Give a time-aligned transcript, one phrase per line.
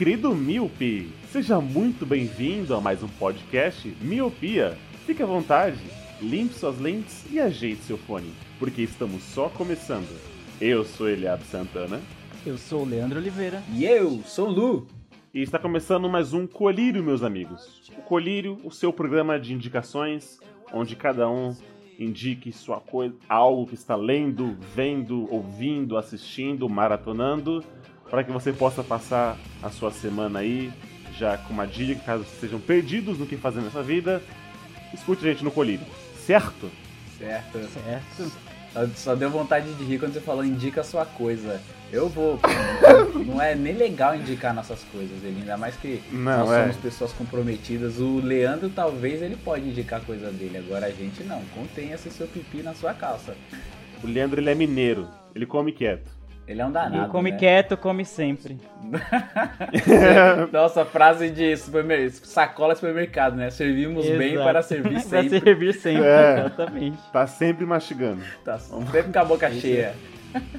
[0.00, 1.12] Querido Miope.
[1.30, 4.78] Seja muito bem-vindo a mais um podcast Miopia.
[5.04, 5.76] Fique à vontade,
[6.22, 10.08] limpe suas lentes e ajeite seu fone, porque estamos só começando.
[10.58, 12.00] Eu sou Eliab Santana
[12.46, 13.62] Eu sou o Leandro Oliveira.
[13.74, 14.86] E eu sou o Lu.
[15.34, 17.92] e está começando mais um Colírio, meus amigos.
[17.98, 20.40] O Colírio, o seu programa de indicações,
[20.72, 21.54] onde cada um
[21.98, 27.62] indique sua coisa, algo que está lendo, vendo, ouvindo, assistindo, maratonando,
[28.10, 30.72] para que você possa passar a sua semana aí
[31.16, 34.22] já com uma dica, caso estejam perdidos no que fazer nessa vida.
[34.92, 35.86] Escute a gente no Colírio,
[36.26, 36.70] certo?
[37.18, 37.58] Certo.
[37.58, 38.32] Certo?
[38.72, 41.60] Só, só deu vontade de rir quando você falou indica a sua coisa.
[41.92, 42.38] Eu vou.
[43.26, 46.62] não é nem legal indicar nossas coisas, ele, ainda mais que Não, nós é.
[46.62, 47.98] somos pessoas comprometidas.
[47.98, 51.42] O Leandro talvez ele pode indicar a coisa dele, agora a gente não.
[51.54, 53.36] Contenha-se seu pipi na sua calça.
[54.02, 56.19] O Leandro ele é mineiro, ele come quieto.
[56.46, 57.02] Ele é um danado.
[57.04, 57.36] Quem come né?
[57.36, 58.58] quieto, come sempre.
[60.52, 62.10] Nossa, frase de supermer...
[62.10, 63.50] sacola de supermercado, né?
[63.50, 64.44] Servimos bem Exato.
[64.44, 65.40] para servir sempre.
[65.40, 66.40] servir sempre, É.
[66.40, 66.98] exatamente.
[67.12, 68.22] Tá sempre mastigando.
[68.44, 69.94] Tá sempre com a boca cheia.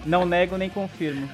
[0.05, 1.27] Não nego nem confirmo.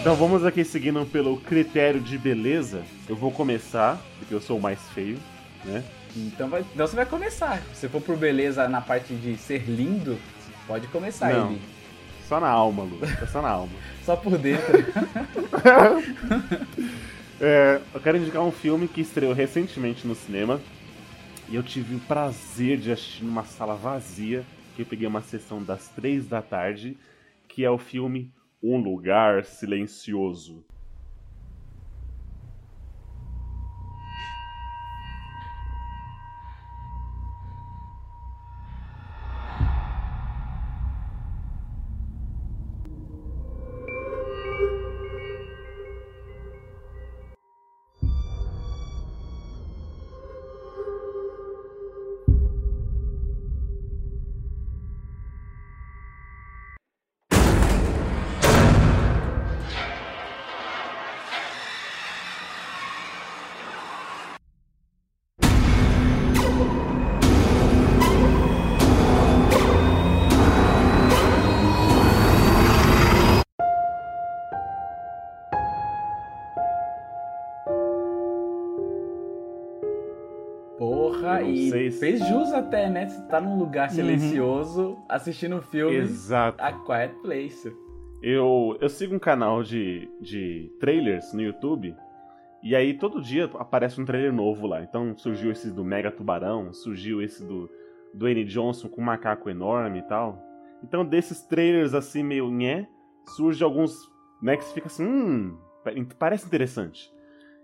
[0.00, 2.82] Então vamos aqui seguindo pelo critério de beleza.
[3.08, 5.18] Eu vou começar, porque eu sou o mais feio,
[5.64, 5.82] né?
[6.16, 6.64] Então, vai...
[6.72, 7.62] então você vai começar.
[7.74, 10.18] Se for por beleza na parte de ser lindo,
[10.66, 11.58] pode começar Não.
[12.26, 12.98] Só na alma, Lu.
[13.04, 13.72] É só na alma.
[14.04, 14.66] Só por dentro.
[17.38, 20.58] É, eu quero indicar um filme que estreou recentemente no cinema.
[21.50, 24.42] E eu tive o prazer de assistir numa sala vazia.
[24.74, 26.96] Que eu peguei uma sessão das três da tarde.
[27.46, 30.64] Que é o filme Um Lugar Silencioso.
[81.70, 83.08] Fez jus até, né?
[83.08, 86.62] Você tá num lugar silencioso assistindo um filme Exato.
[86.62, 87.72] A Quiet Place.
[88.22, 91.94] Eu, eu sigo um canal de, de trailers no YouTube.
[92.62, 94.82] E aí todo dia aparece um trailer novo lá.
[94.82, 97.70] Então surgiu esse do Mega Tubarão, surgiu esse do
[98.12, 100.42] Dwayne Johnson com um macaco enorme e tal.
[100.82, 102.88] Então desses trailers assim meio nhé,
[103.36, 103.94] surge alguns,
[104.42, 105.56] né, que você fica assim, hum,
[106.18, 107.12] parece interessante.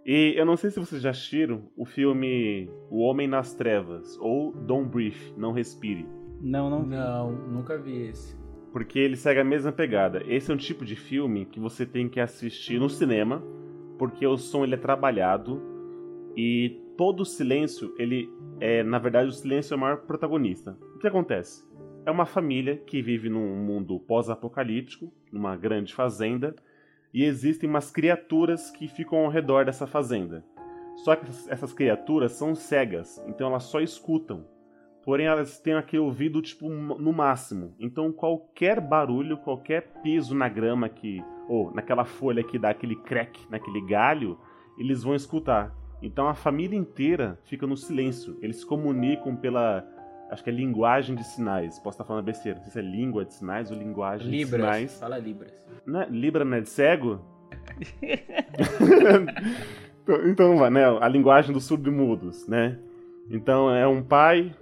[0.04, 4.52] E eu não sei se vocês já assistiram o filme O Homem nas Trevas ou
[4.52, 6.06] Don't Breathe, Não Respire.
[6.40, 6.96] Não, não vi.
[6.96, 8.36] Não, nunca vi esse.
[8.72, 10.22] Porque ele segue a mesma pegada.
[10.26, 13.40] Esse é um tipo de filme que você tem que assistir no cinema,
[13.96, 15.62] porque o som ele é trabalhado
[16.36, 20.76] e todo o silêncio, ele é, na verdade, o silêncio é o maior protagonista.
[20.96, 21.62] O que acontece?
[22.04, 26.56] É uma família que vive num mundo pós-apocalíptico, numa grande fazenda,
[27.12, 30.44] e existem umas criaturas que ficam ao redor dessa fazenda.
[30.96, 34.44] Só que essas- criaturas são cegas, então elas só escutam.
[35.04, 37.74] Porém, elas têm aquele ouvido, tipo, no máximo.
[37.80, 41.22] Então, qualquer barulho, qualquer piso na grama que.
[41.48, 44.38] ou naquela folha que dá aquele crack, naquele galho,
[44.78, 45.74] eles vão escutar.
[46.00, 48.38] Então, a família inteira fica no silêncio.
[48.40, 49.84] Eles se comunicam pela.
[50.32, 51.78] Acho que é linguagem de sinais.
[51.78, 52.56] Posso estar falando besteira.
[52.58, 54.60] Não sei se é língua de sinais ou linguagem de Libras.
[54.60, 54.98] sinais.
[54.98, 55.52] Fala Libras.
[55.86, 57.20] Não é- Libra não é de cego?
[60.02, 60.84] Então- então vai, né?
[61.00, 62.78] A linguagem dos surdo-mudos, né?
[63.30, 64.52] Então é um pai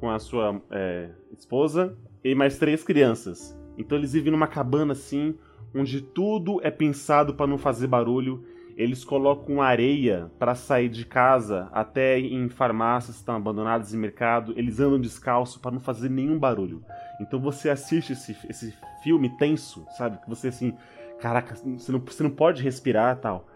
[0.00, 3.54] com a sua é, esposa e mais três crianças.
[3.76, 5.34] Então eles vivem numa cabana assim,
[5.74, 8.42] onde tudo é pensado para não fazer barulho
[8.76, 14.52] Eles colocam areia pra sair de casa, até em farmácias que estão abandonadas em mercado.
[14.54, 16.84] Eles andam descalço pra não fazer nenhum barulho.
[17.18, 20.18] Então você assiste esse, esse filme tenso, sabe?
[20.18, 20.76] Que você assim,
[21.18, 23.48] caraca, você não, você não pode respirar tal.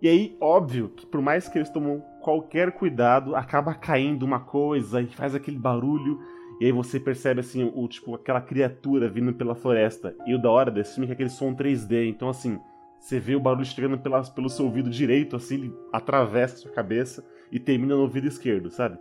[0.00, 5.02] E aí, óbvio, que por mais que eles tomam qualquer cuidado, acaba caindo uma coisa
[5.02, 6.20] e faz aquele barulho.
[6.60, 10.14] E aí você percebe assim, o tipo, aquela criatura vindo pela floresta.
[10.26, 12.08] E o da hora desse filme é que aquele som 3D.
[12.08, 12.58] Então, assim,
[13.00, 16.70] você vê o barulho chegando pela, pelo seu ouvido direito, assim, ele atravessa a sua
[16.70, 18.98] cabeça e termina no ouvido esquerdo, sabe?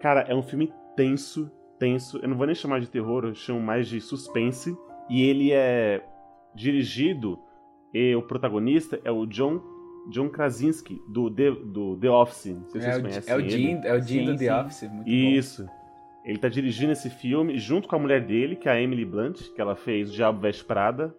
[0.00, 2.18] Cara, é um filme tenso, tenso.
[2.18, 4.76] Eu não vou nem chamar de terror, eu chamo mais de suspense.
[5.08, 6.02] E ele é
[6.54, 7.38] dirigido,
[7.92, 9.60] e o protagonista é o John,
[10.10, 12.46] John Krasinski, do The, do The Office.
[12.46, 13.50] Não sei se É vocês o, conhecem é o ele.
[13.50, 14.50] Jim, é o Jim Sim, do The sim.
[14.50, 14.82] Office.
[14.90, 15.10] Muito bom.
[15.10, 15.66] Isso.
[16.24, 19.40] Ele tá dirigindo esse filme junto com a mulher dele, que é a Emily Blunt,
[19.54, 21.14] que ela fez O Diabo Veste Prada.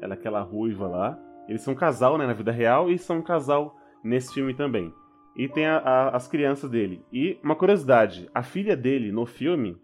[0.00, 1.18] Ela é aquela ruiva lá.
[1.48, 4.92] Eles são um casal, né, na vida real, e são um casal nesse filme também.
[5.36, 7.02] E tem a- a- as crianças dele.
[7.12, 9.76] E uma curiosidade, a filha dele no filme,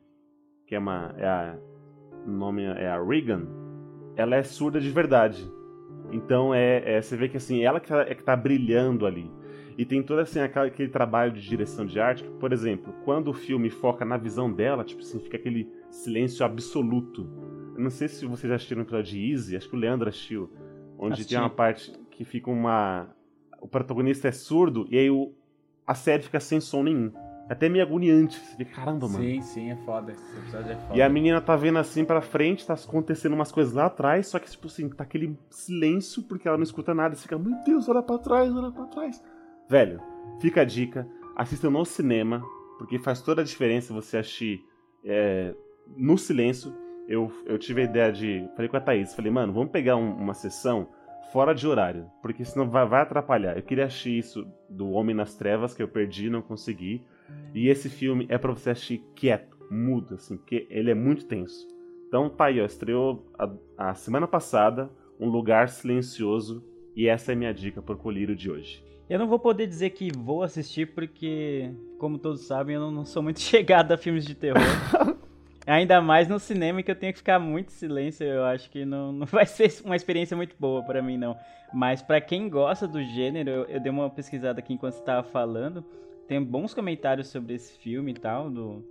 [0.66, 1.14] que é uma.
[1.18, 1.58] É a,
[2.26, 3.46] o nome é a Regan,
[4.16, 5.44] ela é surda de verdade.
[6.12, 9.30] Então é, é- você vê que assim, ela que tá, é que tá brilhando ali.
[9.78, 13.32] E tem todo assim, aquele trabalho de direção de arte, que, por exemplo, quando o
[13.32, 17.26] filme foca na visão dela, tipo assim, fica aquele silêncio absoluto.
[17.74, 20.50] Eu não sei se vocês assistiram o episódio de Easy, acho que o Leandro assistiu,
[21.00, 21.34] onde Assisti.
[21.34, 23.08] tem uma parte que fica uma.
[23.60, 25.32] O protagonista é surdo e aí o...
[25.86, 27.10] a série fica sem som nenhum.
[27.48, 28.38] É até meio agoniante.
[28.38, 29.24] Você fica, caramba, mano.
[29.24, 30.12] Sim, sim, é foda.
[30.12, 30.96] Esse episódio é foda.
[30.96, 34.38] E a menina tá vendo assim pra frente, tá acontecendo umas coisas lá atrás, só
[34.38, 37.16] que, tipo assim, tá aquele silêncio porque ela não escuta nada.
[37.16, 39.20] Você fica, meu Deus, olha pra trás, olha pra trás.
[39.68, 40.00] Velho,
[40.40, 42.40] fica a dica, assista no cinema,
[42.78, 44.64] porque faz toda a diferença você assistir
[45.04, 45.52] é,
[45.96, 46.72] no silêncio.
[47.10, 48.48] Eu, eu tive a ideia de.
[48.54, 50.88] Falei com a Thaís, falei, mano, vamos pegar um- uma sessão
[51.32, 53.56] fora de horário, porque senão vai, vai atrapalhar.
[53.56, 57.02] Eu queria assistir isso do Homem nas Trevas, que eu perdi, não consegui.
[57.54, 61.66] E esse filme é pra você assistir quieto, mudo, assim, porque ele é muito tenso.
[62.08, 63.50] Então tá aí, ó, estreou a,
[63.90, 64.90] a semana passada
[65.20, 66.64] Um Lugar Silencioso,
[66.96, 68.84] e essa é minha dica pro colírio de hoje.
[69.08, 73.04] Eu não vou poder dizer que vou assistir porque, como todos sabem, eu não, não
[73.04, 74.60] sou muito chegado a filmes de terror.
[75.70, 78.84] Ainda mais no cinema que eu tenho que ficar muito em silêncio, eu acho que
[78.84, 81.38] não, não vai ser uma experiência muito boa pra mim não.
[81.72, 85.22] Mas pra quem gosta do gênero, eu, eu dei uma pesquisada aqui enquanto você tava
[85.22, 85.84] falando,
[86.26, 88.84] tem bons comentários sobre esse filme e tal, do,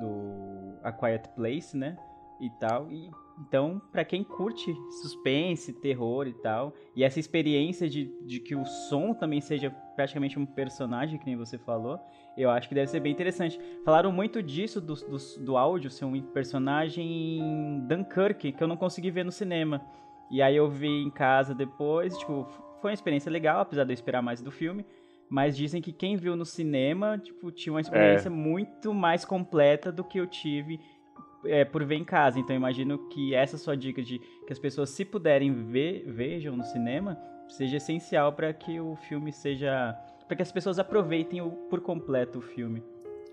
[0.00, 1.96] do A Quiet Place, né?
[2.40, 2.90] E tal.
[2.92, 4.72] E, então, pra quem curte
[5.02, 10.38] suspense, terror e tal, e essa experiência de, de que o som também seja praticamente
[10.38, 11.98] um personagem, que nem você falou,
[12.36, 13.60] eu acho que deve ser bem interessante.
[13.84, 18.76] Falaram muito disso, do, do, do áudio ser um personagem em Dunkirk, que eu não
[18.76, 19.80] consegui ver no cinema.
[20.30, 22.44] E aí eu vi em casa depois, tipo,
[22.80, 24.86] foi uma experiência legal, apesar de eu esperar mais do filme.
[25.28, 30.04] Mas dizem que quem viu no cinema, tipo, tinha uma experiência muito mais completa do
[30.04, 30.78] que eu tive
[31.46, 32.38] é, por ver em casa.
[32.38, 36.56] Então eu imagino que essa sua dica de que as pessoas, se puderem ver, vejam
[36.56, 37.18] no cinema,
[37.48, 39.96] seja essencial para que o filme seja.
[40.26, 42.82] para que as pessoas aproveitem o- por completo o filme.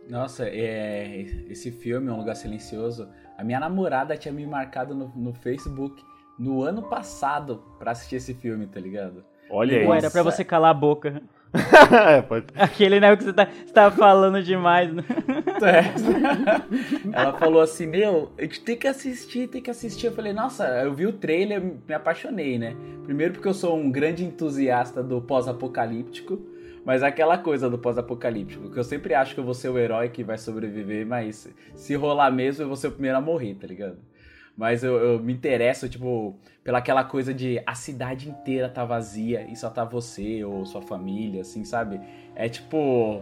[0.10, 5.34] Nossa, é, esse filme, Um Lugar Silencioso, a minha namorada tinha me marcado no, no
[5.34, 6.04] Facebook
[6.38, 9.24] no ano passado pra assistir esse filme, tá ligado?
[9.50, 9.94] Olha Ou isso.
[9.94, 11.22] era pra você calar a boca.
[12.08, 12.46] é, pode...
[12.56, 15.04] Aquele, né, que você tá, você tá falando demais, né?
[17.12, 20.08] Ela falou assim, meu, a gente tem que assistir, tem que assistir.
[20.08, 22.76] Eu falei, nossa, eu vi o trailer, me apaixonei, né?
[23.04, 26.40] Primeiro porque eu sou um grande entusiasta do pós-apocalíptico,
[26.86, 30.10] mas aquela coisa do pós-apocalíptico, que eu sempre acho que eu vou ser o herói
[30.10, 33.68] que vai sobreviver, mas se rolar mesmo, eu vou ser o primeiro a morrer, tá
[33.68, 33.98] ligado?
[34.56, 39.48] Mas eu, eu me interesso, tipo, pela aquela coisa de a cidade inteira tá vazia
[39.50, 42.00] e só tá você ou sua família, assim, sabe?
[42.36, 43.22] É tipo.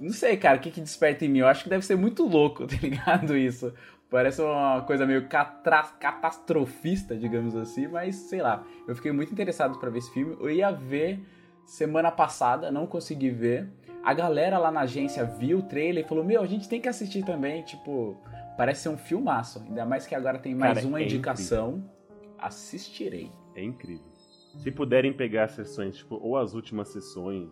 [0.00, 1.38] Não sei, cara, o que, que desperta em mim?
[1.40, 3.36] Eu acho que deve ser muito louco, tá ligado?
[3.36, 3.72] Isso.
[4.10, 8.62] Parece uma coisa meio catastrofista, digamos assim, mas sei lá.
[8.86, 10.36] Eu fiquei muito interessado pra ver esse filme.
[10.38, 11.20] Eu ia ver
[11.64, 13.68] semana passada, não consegui ver.
[14.04, 16.88] A galera lá na agência viu o trailer e falou: Meu, a gente tem que
[16.88, 17.62] assistir também.
[17.62, 18.18] Tipo,
[18.62, 19.60] parece ser um filmaço.
[19.66, 21.82] Ainda mais que agora tem mais Cara, uma é indicação.
[22.38, 23.28] Assistirei.
[23.56, 24.06] É incrível.
[24.56, 27.50] Se puderem pegar as sessões, tipo, ou as últimas sessões,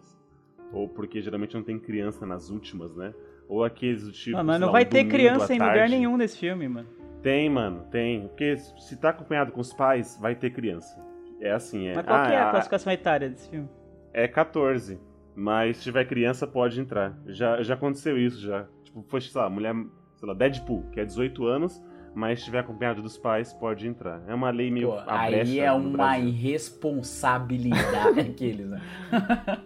[0.72, 3.12] ou porque geralmente não tem criança nas últimas, né?
[3.48, 4.36] Ou aqueles do tipo.
[4.36, 6.88] Não, mas não lá, vai um ter criança em lugar nenhum nesse filme, mano.
[7.20, 8.28] Tem, mano, tem.
[8.28, 10.96] Porque se tá acompanhado com os pais, vai ter criança.
[11.40, 11.94] É assim, é.
[11.96, 13.68] Mas qual ah, que é a a- classificação etária desse filme?
[14.12, 15.00] É 14.
[15.34, 17.18] Mas se tiver criança, pode entrar.
[17.26, 18.68] Já, já aconteceu isso, já.
[18.84, 19.74] Tipo, foi, sei lá, mulher,
[20.20, 21.82] sei lá, Deadpool, que é 18 anos,
[22.14, 24.22] mas estiver acompanhado dos pais, pode entrar.
[24.28, 28.82] É uma lei meio Pô, aí é uma irresponsabilidade aqueles, né?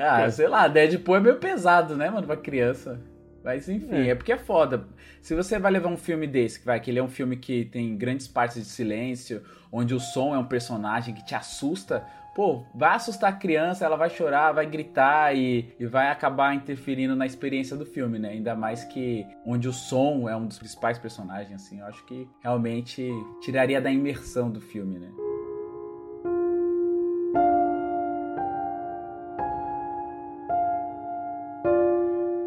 [0.00, 3.00] ah, sei lá, Deadpool é meio pesado, né, mano, pra criança.
[3.44, 4.08] Mas enfim, é.
[4.08, 4.14] É.
[4.14, 4.84] porque é foda.
[5.22, 7.64] Se você vai levar um filme desse, que vai, que ele é um filme que
[7.66, 12.04] tem grandes partes de silêncio, onde o som é um personagem que te assusta,
[12.40, 17.14] pô, vai assustar a criança, ela vai chorar, vai gritar e, e vai acabar interferindo
[17.14, 18.30] na experiência do filme, né?
[18.30, 22.26] Ainda mais que onde o som é um dos principais personagens, assim, eu acho que
[22.42, 23.10] realmente
[23.42, 25.10] tiraria da imersão do filme, né?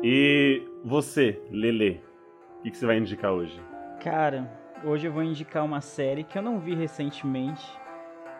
[0.03, 2.01] E você, Lele,
[2.57, 3.61] o que, que você vai indicar hoje?
[4.01, 4.51] Cara,
[4.83, 7.63] hoje eu vou indicar uma série que eu não vi recentemente,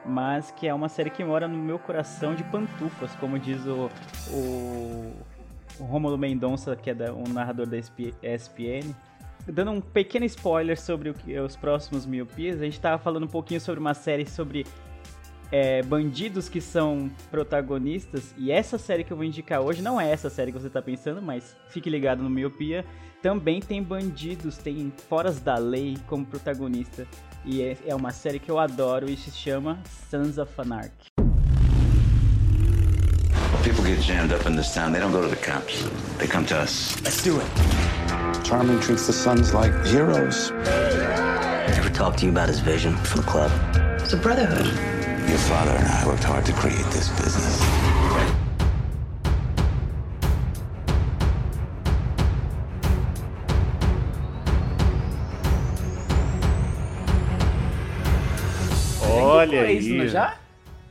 [0.06, 3.90] mas que é uma série que mora no meu coração de pantufas, como diz o,
[4.32, 5.14] o,
[5.80, 8.94] o Romulo Mendonça, que é da, um narrador da SP ESPN.
[9.46, 13.60] Dando um pequeno spoiler sobre que, os próximos Miopias, a gente tava falando um pouquinho
[13.60, 14.66] sobre uma série sobre
[15.54, 20.10] é, bandidos que são protagonistas, e essa série que eu vou indicar hoje não é
[20.10, 22.84] essa série que você tá pensando, mas fique ligado no Miopia,
[23.22, 27.06] também tem bandidos, tem foras da lei como protagonista,
[27.46, 29.80] e é, é uma série que eu adoro e se chama
[30.10, 31.12] Sons of Anarchy.
[33.64, 34.92] People get jammed up in this town.
[34.92, 35.88] They don't go to the cops.
[36.18, 37.00] They come to us.
[37.04, 38.44] Let's do it.
[38.44, 40.52] Charlie treats the sons like heroes.
[41.78, 43.52] Ever talk to you about his vision for the club?
[44.02, 45.03] It's a brotherhood.
[45.30, 47.62] Your father and I worked hard to create this business.
[59.10, 60.02] Olha aí.
[60.02, 60.36] é já?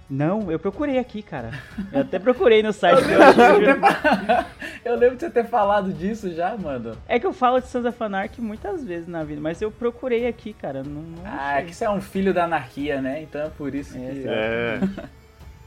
[0.09, 1.53] Não, eu procurei aqui, cara.
[1.91, 3.01] Eu até procurei no site.
[3.11, 4.47] eu achei-
[4.85, 6.97] Eu lembro de você ter falado disso já, mano.
[7.07, 10.27] é que eu falo de Sons of Anarchy muitas vezes na vida, mas eu procurei
[10.27, 10.83] aqui, cara.
[10.83, 13.23] Não, não Ah, é que você é um filho da anarquia, né?
[13.23, 14.25] Então é por isso É, que.
[14.27, 14.81] É.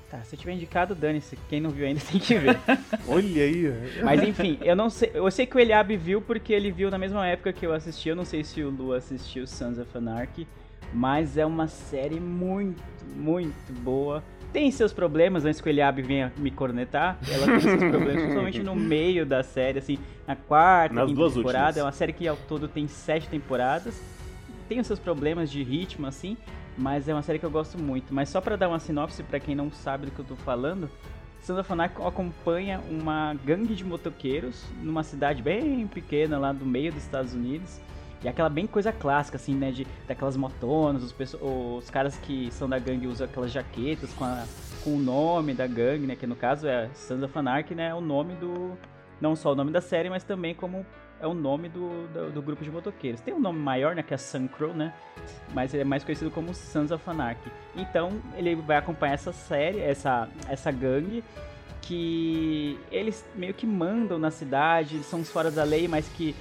[0.07, 1.35] Tá, se tiver indicado, dane-se.
[1.49, 2.59] Quem não viu ainda tem que ver.
[3.07, 3.73] Olha aí.
[4.03, 5.09] Mas enfim, eu não sei.
[5.13, 8.09] Eu sei que o Eliabe viu porque ele viu na mesma época que eu assisti.
[8.09, 10.47] Eu não sei se o Lu assistiu Sons of Anarchy.
[10.93, 12.81] Mas é uma série muito,
[13.15, 14.23] muito boa.
[14.55, 17.19] Tem seus problemas, antes que o Eliabe venha me cornetar.
[17.29, 21.67] Ela tem seus problemas, principalmente no meio da série, assim, na quarta, Nas quinta temporada.
[21.67, 21.77] últimas.
[21.77, 24.01] É uma série que ao todo tem sete temporadas.
[24.69, 26.37] Tem os seus problemas de ritmo, assim,
[26.77, 28.13] mas é uma série que eu gosto muito.
[28.13, 30.89] Mas só pra dar uma sinopse pra quem não sabe do que eu tô falando,
[31.49, 37.03] of Anarchy acompanha uma gangue de motoqueiros numa cidade bem pequena lá do meio dos
[37.03, 37.81] Estados Unidos.
[38.25, 39.71] E aquela bem coisa clássica, assim, né?
[39.71, 44.43] De, daquelas motonas, os, os caras que são da gangue usam aquelas jaquetas com, a-
[44.83, 46.15] com o nome da gangue, né?
[46.15, 47.89] Que no caso é Sons of Anarchy, né?
[47.89, 48.75] É o nome do...
[49.21, 50.83] Não só o nome da série, mas também como
[51.21, 53.21] é o nome do, do, do grupo de motoqueiros.
[53.21, 54.01] Tem um nome maior, né?
[54.01, 54.91] Que é Sun Crow, né?
[55.53, 57.51] Mas ele é mais conhecido como Sons of Anarchy.
[57.75, 61.23] Então, ele vai acompanhar essa série, essa, essa gangue,
[61.79, 66.35] que eles meio que mandam na cidade, eles são os fora da lei, mas que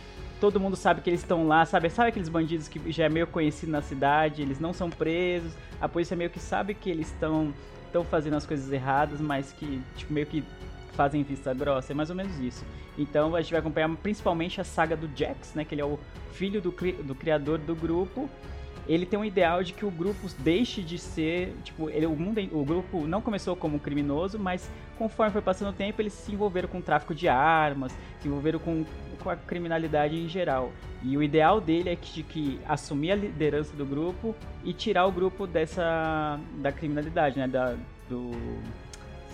[0.45, 1.89] todo mundo sabe que eles estão lá, sabe?
[1.89, 5.89] Sabe aqueles bandidos que já é meio conhecido na cidade, eles não são presos, a
[5.89, 7.55] polícia meio que sabe que eles estão
[7.87, 10.45] estão fazendo as coisas erradas, mas que tipo meio que
[10.93, 12.63] fazem vista grossa, é mais ou menos isso.
[12.99, 15.99] Então a gente vai acompanhar principalmente a saga do Jax, né, que ele é o
[16.33, 18.29] filho do, do criador do grupo.
[18.87, 22.41] Ele tem um ideal de que o grupo deixe de ser, tipo, ele, o, mundo,
[22.53, 26.69] o grupo não começou como criminoso, mas conforme foi passando o tempo, eles se envolveram
[26.69, 28.85] com tráfico de armas, se envolveram com,
[29.23, 30.71] com a criminalidade em geral.
[31.03, 35.07] E o ideal dele é que, de que assumir a liderança do grupo e tirar
[35.07, 37.77] o grupo dessa da criminalidade, né, da,
[38.09, 38.33] do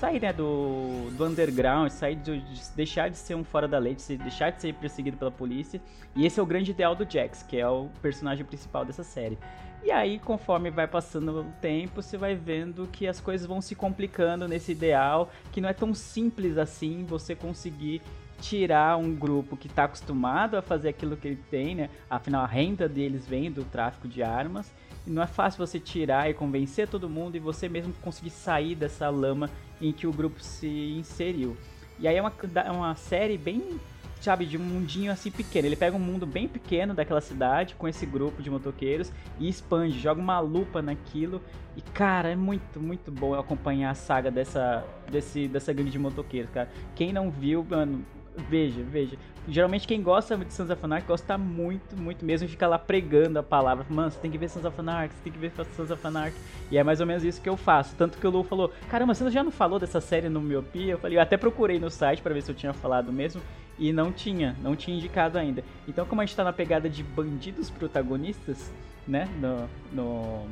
[0.00, 3.94] sair né, do, do underground, sair de, de deixar de ser um fora da lei,
[3.94, 5.78] de se- deixar de ser perseguido pela polícia.
[6.16, 9.38] E esse é o grande ideal do Jax, que é o personagem principal dessa série.
[9.84, 13.74] E aí, conforme vai passando o tempo, você vai vendo que as coisas vão se
[13.74, 18.00] complicando nesse ideal, que não é tão simples assim você conseguir
[18.40, 21.90] tirar um grupo que está acostumado a fazer aquilo que ele tem, né?
[22.08, 24.72] Afinal, a renda deles vem do tráfico de armas.
[25.06, 28.74] E não é fácil você tirar e convencer todo mundo e você mesmo conseguir sair
[28.74, 29.48] dessa lama
[29.80, 31.56] em que o grupo se inseriu.
[31.98, 32.32] E aí é uma,
[32.64, 33.78] é uma série bem,
[34.20, 35.68] sabe, de um mundinho assim pequeno.
[35.68, 39.98] Ele pega um mundo bem pequeno daquela cidade com esse grupo de motoqueiros e expande,
[39.98, 41.42] joga uma lupa naquilo.
[41.76, 46.50] E cara, é muito, muito bom acompanhar a saga dessa, desse, dessa gangue de motoqueiros,
[46.50, 46.70] cara.
[46.94, 48.04] Quem não viu, mano,
[48.48, 49.16] veja, veja.
[49.48, 53.38] Geralmente quem gosta de Sons of Anarchy gosta muito, muito mesmo e fica lá pregando
[53.38, 53.84] a palavra.
[53.88, 56.36] Mano, você tem que ver Sons of Anarchy, você tem que ver Sons of Anarchy.
[56.70, 57.96] E é mais ou menos isso que eu faço.
[57.96, 60.92] Tanto que o Lu falou, caramba, você já não falou dessa série no Miopia?
[60.92, 63.40] Eu falei, eu até procurei no site pra ver se eu tinha falado mesmo.
[63.78, 65.64] e não tinha, não tinha indicado ainda.
[65.88, 68.70] Então, como a gente tá na pegada de bandidos protagonistas,
[69.08, 70.46] né, no, no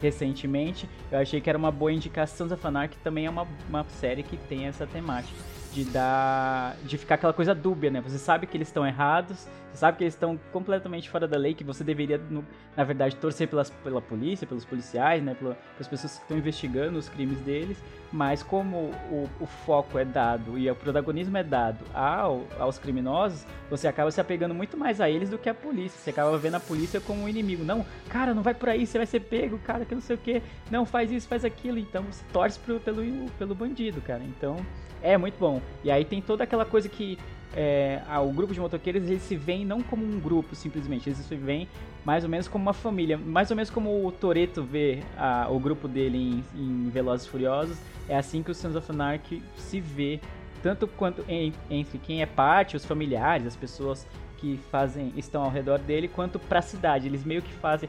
[0.00, 2.46] recentemente, eu achei que era uma boa indicação.
[2.46, 6.98] Sons of Anarchy também é uma, uma série que tem essa temática de dar de
[6.98, 8.00] ficar aquela coisa dúbia, né?
[8.00, 11.54] Você sabe que eles estão errados, você sabe que eles estão completamente fora da lei,
[11.54, 12.44] que você deveria, no,
[12.76, 15.34] na verdade, torcer pelas, pela polícia, pelos policiais, né?
[15.34, 20.04] Pela, pelas pessoas que estão investigando os crimes deles, mas como o, o foco é
[20.04, 25.00] dado e o protagonismo é dado ao, aos criminosos, você acaba se apegando muito mais
[25.00, 25.98] a eles do que a polícia.
[25.98, 27.64] Você acaba vendo a polícia como um inimigo.
[27.64, 30.18] Não, cara, não vai por aí, você vai ser pego, cara, que não sei o
[30.18, 30.42] que.
[30.70, 31.78] Não, faz isso, faz aquilo.
[31.78, 34.22] Então você torce pro, pelo, pelo bandido, cara.
[34.24, 34.56] Então
[35.02, 35.60] é muito bom.
[35.84, 37.18] E aí tem toda aquela coisa que
[37.54, 41.34] é, o grupo de motoqueiros eles se veem não como um grupo simplesmente, eles se
[41.36, 41.68] veem
[42.04, 45.02] mais ou menos como uma família, mais ou menos como o Toreto vê
[45.50, 47.78] o grupo dele em, em, Velozes e Furiosos,
[48.08, 50.20] é assim que o Sons of Anarchy se vê,
[50.62, 54.06] tanto quanto em, entre quem é parte, os familiares, as pessoas
[54.38, 57.06] que fazem estão ao redor dele, quanto para a cidade.
[57.06, 57.88] Eles meio que fazem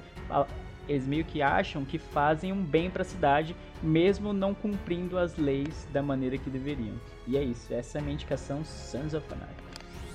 [0.92, 5.38] eles meio que acham que fazem um bem para a cidade, mesmo não cumprindo as
[5.38, 6.96] leis da maneira que deveriam.
[7.28, 9.56] E é isso, essa é a minha indicação Sons of Anarchy.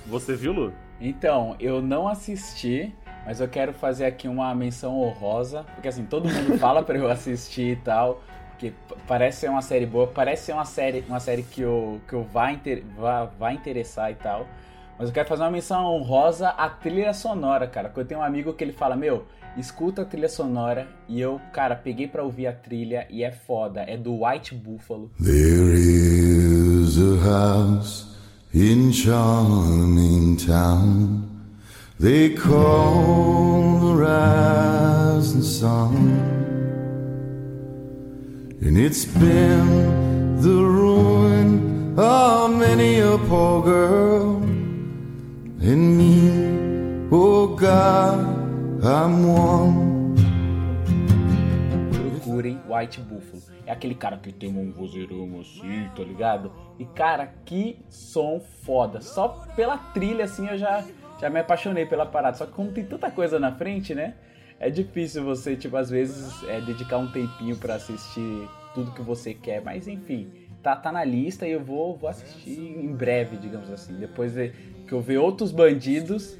[0.05, 0.73] Você viu, Lu?
[1.01, 2.93] Então, eu não assisti,
[3.25, 7.09] mas eu quero fazer aqui uma menção honrosa, porque assim, todo mundo fala para eu
[7.09, 8.73] assistir e tal, porque
[9.05, 12.23] parece ser uma série boa, parece ser uma série, uma série que eu, que eu
[12.23, 14.47] vai, inter, vai, vai interessar e tal.
[14.97, 17.87] Mas eu quero fazer uma menção honrosa à trilha sonora, cara.
[17.87, 20.87] Porque eu tenho um amigo que ele fala, meu, escuta a trilha sonora.
[21.07, 23.81] E eu, cara, peguei pra ouvir a trilha e é foda.
[23.81, 25.11] É do White Buffalo.
[25.21, 28.07] There is a house
[28.53, 31.23] in charming town.
[31.99, 36.37] They call the rising sun.
[38.61, 44.41] And it's been the ruin of many a poor girl.
[45.59, 48.36] And me, oh God.
[51.91, 53.41] Procurem White Buffalo.
[53.65, 56.51] É aquele cara que tem um vozeirão assim, tá ligado?
[56.77, 59.01] E cara, que som foda.
[59.01, 60.85] Só pela trilha assim eu já,
[61.19, 62.37] já me apaixonei pela parada.
[62.37, 64.13] Só que como tem tanta coisa na frente, né?
[64.59, 69.33] É difícil você, tipo, às vezes é, dedicar um tempinho para assistir tudo que você
[69.33, 69.61] quer.
[69.61, 73.95] Mas enfim, tá, tá na lista e eu vou, vou assistir em breve, digamos assim.
[73.95, 74.49] Depois de,
[74.87, 76.37] que eu ver outros bandidos,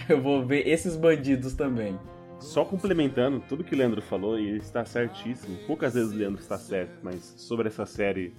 [0.08, 1.98] eu vou ver esses bandidos também.
[2.40, 5.56] Só complementando tudo que o Leandro falou, e ele está certíssimo.
[5.66, 8.32] Poucas vezes o Leandro está certo, mas sobre essa série,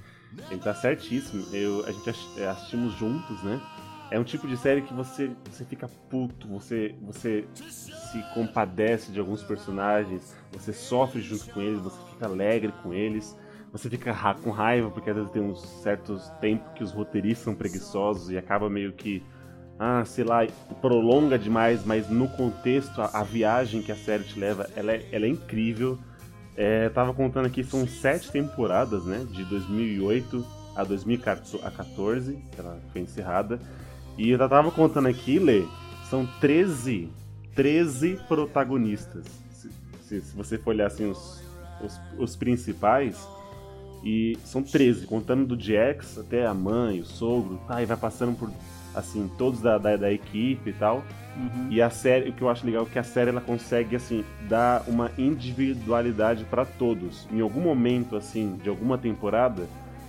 [0.49, 1.43] ele está certíssimo.
[1.53, 3.61] Eu, a gente é, assistimos juntos, né?
[4.11, 9.19] É um tipo de série que você, você fica puto, você, você se compadece de
[9.19, 13.37] alguns personagens, você sofre junto com eles, você fica alegre com eles,
[13.71, 17.53] você fica com raiva porque às vezes tem uns certos tempos que os roteiristas são
[17.53, 19.23] preguiçosos e acaba meio que
[19.79, 20.45] ah, sei lá,
[20.81, 25.07] prolonga demais, mas no contexto, a, a viagem que a série te leva, ela é,
[25.09, 25.97] ela é incrível.
[26.57, 29.25] É, tava contando aqui, são sete temporadas, né?
[29.31, 33.57] De 2008 a 2014, ela foi encerrada.
[34.17, 35.63] E eu tava contando aqui, Lê,
[36.09, 37.09] são 13,
[37.55, 39.23] 13 protagonistas.
[39.53, 41.41] Se, se, se você for olhar assim os,
[41.81, 43.25] os, os principais,
[44.03, 48.37] e são 13, contando do Jax até a mãe, o sogro, tá, e vai passando
[48.37, 48.49] por
[48.93, 51.03] assim, todos da, da, da equipe e tal.
[51.35, 51.67] Uhum.
[51.69, 54.25] E a série, o que eu acho legal é que a série ela consegue assim
[54.47, 57.27] dar uma individualidade para todos.
[57.31, 59.63] Em algum momento assim, de alguma temporada,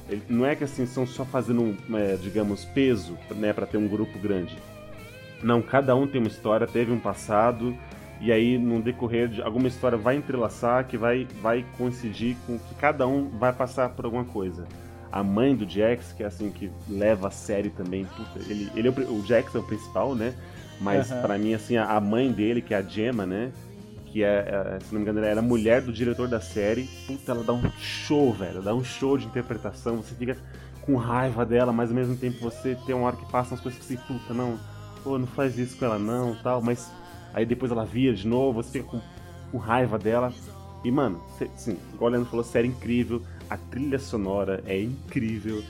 [0.09, 3.87] ele, não é que assim são só fazendo é, digamos, peso, né, para ter um
[3.87, 4.57] grupo grande.
[5.43, 7.75] Não, cada um tem uma história, teve um passado
[8.21, 12.75] e aí no decorrer de alguma história vai entrelaçar que vai vai coincidir com que
[12.75, 14.67] cada um vai passar por alguma coisa
[15.13, 18.05] a mãe do Jax, que é assim, que leva a série também.
[18.05, 20.35] Puta, ele, ele é o, o Jax é o principal, né?
[20.81, 21.21] Mas uhum.
[21.21, 23.53] para mim, assim, a, a, mãe dele, que é a Gemma, né?
[24.07, 26.89] Que é, é, se não me engano, era mulher do diretor da série.
[27.07, 28.63] Puta, ela dá um show, velho.
[28.63, 29.97] Dá um show de interpretação.
[29.97, 30.37] Você fica
[30.83, 33.79] com raiva dela, mas ao mesmo tempo você tem uma hora que passa umas coisas
[33.81, 34.59] que você, puta, não,
[35.05, 36.63] pô, não faz isso com ela não, tal.
[36.63, 36.91] Mas
[37.35, 39.01] aí depois ela vira de novo, você fica com,
[39.51, 40.33] com raiva dela.
[40.83, 41.21] E, mano,
[41.57, 45.63] sim, igual o Leandro falou, série incrível a trilha sonora é incrível.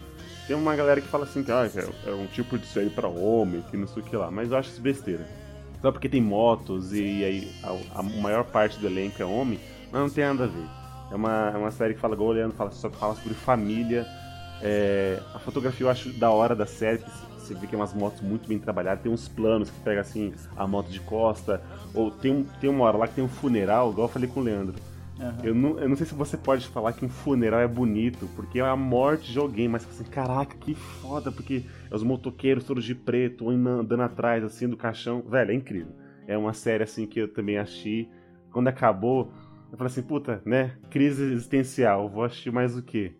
[0.46, 3.08] Tem uma galera que fala assim que ah, é, é um tipo de série para
[3.08, 5.26] homem, que não sei o que lá, mas eu acho isso besteira.
[5.80, 9.58] Só porque tem motos e aí a, a, maior parte do elenco é homem,
[9.90, 10.66] mas não tem nada a ver.
[11.10, 14.06] É uma, é uma série que fala, igual o Leandro fala, só fala sobre família.
[14.60, 17.94] É, a fotografia eu acho da hora da série, que você vê que é umas
[17.94, 21.62] motos muito bem trabalhadas, tem uns planos que pega assim a moto de costa,
[21.94, 24.40] ou tem, um, tem uma hora lá que tem um funeral, igual eu falei com
[24.40, 24.74] o Leandro
[25.20, 25.44] Aham.
[25.44, 28.58] Eu não, eu não sei se você pode falar que um funeral é bonito, porque
[28.58, 32.84] é a morte de alguém, mas assim, caraca, que foda, porque é os motoqueiros todos
[32.84, 35.22] de preto, andando atrás, assim, do caixão.
[35.22, 35.92] Velho, é incrível.
[36.26, 38.08] É uma série, assim, que eu também achei.
[38.50, 39.32] Quando acabou,
[39.70, 40.76] eu falei assim, puta, né?
[40.90, 43.14] Crise existencial, vou assistir mais o quê?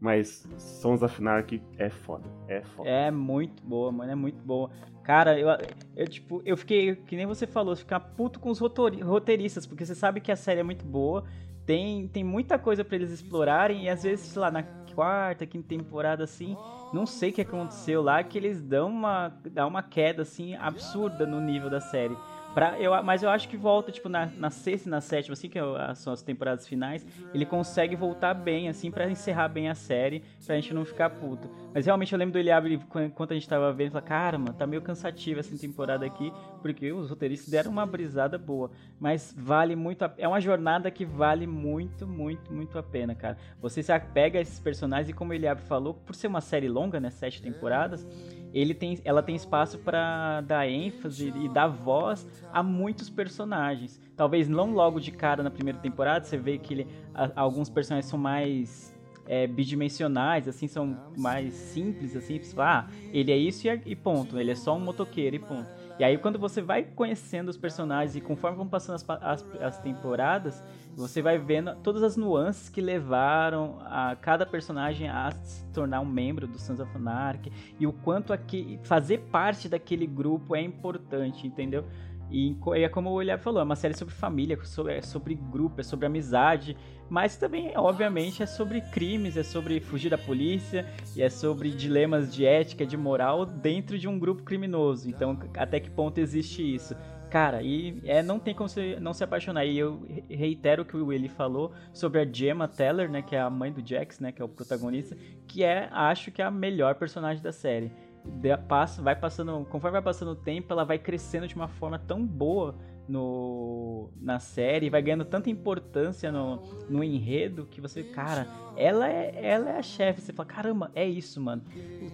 [0.00, 2.88] Mas Sons of Anarchy é foda, é foda.
[2.88, 4.68] É muito boa, mano, é muito boa.
[5.02, 5.48] Cara, eu,
[5.96, 9.94] eu tipo, eu fiquei, que nem você falou, ficar puto com os roteiristas, porque você
[9.94, 11.24] sabe que a série é muito boa,
[11.66, 14.62] tem, tem muita coisa pra eles explorarem, e às vezes, sei lá, na
[14.94, 16.56] quarta, quinta temporada, assim,
[16.92, 21.26] não sei o que aconteceu lá, que eles dão uma, dão uma queda, assim, absurda
[21.26, 22.16] no nível da série.
[22.54, 25.48] Pra, eu, mas eu acho que volta, tipo, na, na sexta e na sétima, assim,
[25.48, 25.58] que
[25.94, 30.54] são as temporadas finais, ele consegue voltar bem, assim, pra encerrar bem a série, pra
[30.56, 31.48] gente não ficar puto.
[31.74, 34.38] Mas realmente eu lembro do Eliab, ele, quan- enquanto a gente tava vendo, falar, cara,
[34.38, 38.70] mano, tá meio cansativo essa temporada aqui, porque os roteiristas deram uma brisada boa.
[39.00, 43.38] Mas vale muito a, É uma jornada que vale muito, muito, muito a pena, cara.
[43.62, 46.68] Você se apega a esses personagens e como o Eliab falou, por ser uma série
[46.68, 48.06] longa, né, sete temporadas,
[48.52, 54.00] ele tem, ela tem espaço pra dar ênfase e dar voz a muitos personagens.
[54.16, 58.08] Talvez não logo de cara na primeira temporada, você vê que ele, a- alguns personagens
[58.10, 58.92] são mais
[59.24, 63.94] é, bidimensionais, assim, são mais simples, assim, você ah, ele é isso e, é- e
[63.94, 65.68] ponto, ele é só um motoqueiro e ponto.
[65.98, 69.78] E aí quando você vai conhecendo os personagens e conforme vão passando as, as, as
[69.78, 70.62] temporadas,
[70.94, 76.06] você vai vendo todas as nuances que levaram a cada personagem a se tornar um
[76.06, 81.46] membro do Sons of Anarchy e o quanto aqui, fazer parte daquele grupo é importante,
[81.46, 81.84] entendeu?
[82.30, 85.84] E é como o William falou, é uma série sobre família, é sobre grupo, é
[85.84, 86.74] sobre amizade,
[87.10, 92.34] mas também, obviamente, é sobre crimes, é sobre fugir da polícia e é sobre dilemas
[92.34, 95.10] de ética, de moral dentro de um grupo criminoso.
[95.10, 96.96] Então, até que ponto existe isso?
[97.32, 99.64] Cara, e é, não tem como você não se apaixonar.
[99.64, 103.34] E eu re- reitero o que o Willy falou sobre a Gemma Teller, né, que
[103.34, 105.16] é a mãe do Jax, né, que é o protagonista,
[105.48, 107.90] que é, acho que é a melhor personagem da série.
[108.22, 111.98] De- passa, vai passando, conforme vai passando o tempo, ela vai crescendo de uma forma
[111.98, 112.74] tão boa
[113.08, 119.34] no na série, vai ganhando tanta importância no, no enredo que você, cara, ela é,
[119.42, 120.20] ela é a chefe.
[120.20, 121.62] Você fala, caramba, é isso, mano.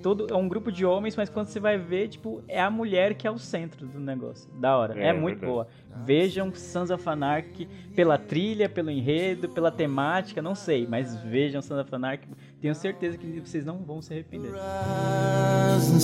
[0.02, 3.14] Todo é um grupo de homens, mas quando você vai ver, tipo, é a mulher
[3.14, 4.50] que é o centro do negócio.
[4.54, 5.52] Da hora, é, É, muito verdade.
[5.52, 5.68] boa.
[6.04, 11.80] Vejam Sons of Anarchy pela trilha, pelo enredo, pela temática, não sei, mas vejam Sons
[11.80, 12.28] of Anarchy.
[12.60, 14.52] Tenho certeza que vocês não vão se arrepender.
[14.52, 16.00] rising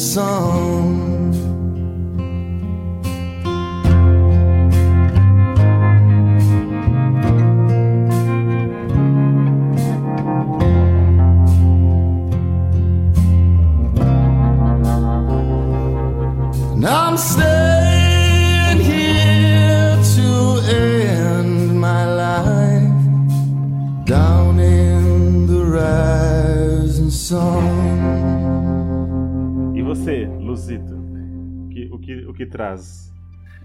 [32.34, 33.12] o que, traz?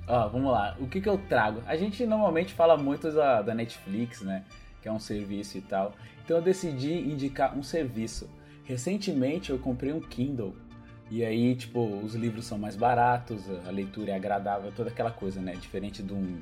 [0.07, 0.77] Ó, vamos lá.
[0.79, 1.61] O que que eu trago?
[1.65, 4.43] A gente normalmente fala muito da, da Netflix, né?
[4.81, 5.93] Que é um serviço e tal.
[6.23, 8.29] Então eu decidi indicar um serviço.
[8.63, 10.55] Recentemente eu comprei um Kindle.
[11.09, 15.41] E aí, tipo, os livros são mais baratos, a leitura é agradável, toda aquela coisa,
[15.41, 15.53] né?
[15.53, 16.39] Diferente de um,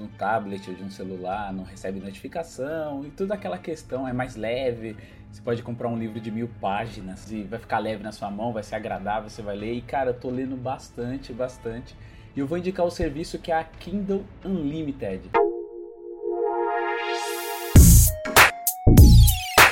[0.00, 4.12] de um tablet ou de um celular, não recebe notificação e toda aquela questão é
[4.12, 4.96] mais leve.
[5.30, 8.52] Você pode comprar um livro de mil páginas e vai ficar leve na sua mão,
[8.52, 9.74] vai ser agradável, você vai ler.
[9.74, 11.94] E cara, eu tô lendo bastante, bastante.
[12.34, 15.30] E eu vou indicar o serviço que é a Kindle Unlimited.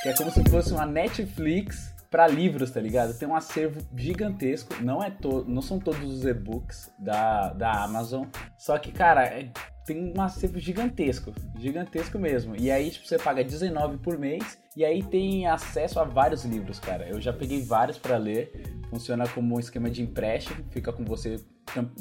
[0.03, 3.19] Que é como se fosse uma Netflix para livros, tá ligado?
[3.19, 4.75] Tem um acervo gigantesco.
[4.83, 8.27] Não é to não são todos os e-books da, da Amazon.
[8.57, 9.51] Só que, cara, é-
[9.89, 11.33] tem um acervo gigantesco.
[11.59, 12.55] Gigantesco mesmo.
[12.55, 14.59] E aí, tipo, você paga 19 por mês.
[14.77, 17.09] E aí tem acesso a vários livros, cara.
[17.09, 18.53] Eu já peguei vários para ler.
[18.91, 20.63] Funciona como um esquema de empréstimo.
[20.71, 21.37] Fica com você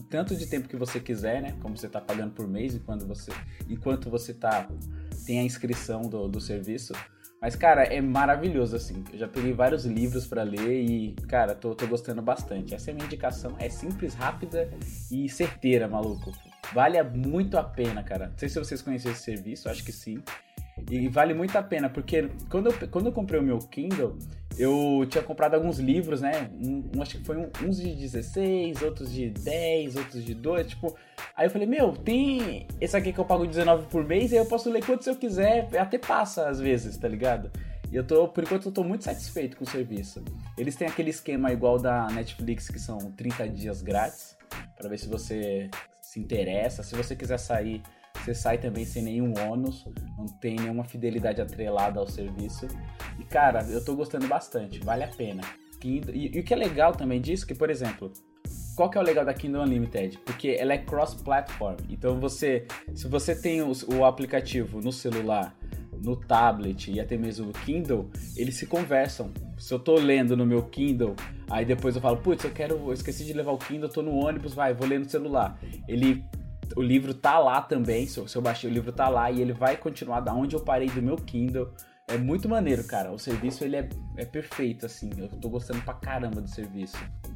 [0.10, 1.56] tanto de tempo que você quiser, né?
[1.62, 3.32] Como você tá pagando por mês enquanto você,
[3.70, 4.68] enquanto você tá
[5.26, 6.94] tem a inscrição do, do serviço.
[7.42, 9.04] Mas, cara, é maravilhoso, assim.
[9.14, 12.74] Eu já peguei vários livros pra ler e, cara, tô, tô gostando bastante.
[12.74, 13.56] Essa é a minha indicação.
[13.60, 14.70] É simples, rápida
[15.12, 16.32] e certeira, maluco.
[16.74, 18.28] Vale muito a pena, cara.
[18.28, 20.22] Não sei se vocês conhecem esse serviço, acho que sim.
[20.92, 24.16] E vale muito a pena, porque quando eu, quando eu comprei o meu Kindle,
[24.60, 26.52] eu tinha comprado alguns livros, né?
[26.54, 30.68] Um, um- acho que foi um- uns de 16, outros de 10, outros de 2,
[30.68, 30.96] tipo...
[31.36, 34.46] Aí eu falei, meu, tem esse aqui que eu pago 19 por mês, aí eu
[34.46, 37.52] posso ler quantos eu quiser, até passa às vezes, tá ligado?
[37.92, 40.24] E eu tô, por enquanto, eu tô muito satisfeito com o serviço.
[40.58, 44.36] Eles têm aquele esquema igual da Netflix, que são 30 dias grátis,
[44.78, 45.70] pra ver se você
[46.18, 46.82] se interessa.
[46.82, 47.82] Se você quiser sair
[48.24, 49.86] Você sai também sem nenhum ônus,
[50.18, 52.68] não tem nenhuma fidelidade atrelada ao serviço.
[53.20, 55.44] E cara, eu tô gostando bastante, vale a pena.
[55.80, 58.12] Kindle, e, e o que é legal também disso, que por exemplo,
[58.76, 60.18] qual que é o legal da Kindle Unlimited?
[60.26, 61.78] Porque ela é cross-platform.
[61.90, 65.56] Então você, se você tem o, o aplicativo no celular,
[66.04, 69.32] no tablet e até mesmo no Kindle, eles se conversam.
[69.58, 71.16] Se eu tô lendo no meu Kindle,
[71.50, 74.16] aí depois eu falo, putz, eu quero, eu esqueci de levar o Kindle, tô no
[74.16, 75.60] ônibus, vai, vou ler no celular.
[75.88, 76.24] Ele
[76.76, 79.42] o livro tá lá também, se eu, se eu baixei o livro tá lá e
[79.42, 81.70] ele vai continuar da onde eu parei do meu Kindle.
[82.10, 83.12] É muito maneiro, cara.
[83.12, 85.10] O serviço ele é, é perfeito, assim.
[85.18, 86.96] Eu tô gostando pra caramba do serviço.